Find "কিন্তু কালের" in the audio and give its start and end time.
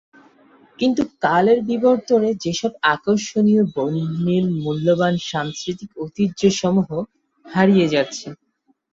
0.79-1.59